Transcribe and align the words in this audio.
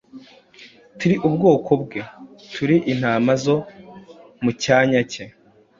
Turi 0.97 1.15
ubwoko 1.27 1.71
bwe, 1.81 1.99
turi 2.53 2.75
intama 2.91 3.31
zo 3.43 3.55
mu 4.43 4.51
cyanya 4.63 5.01
cye. 5.11 5.23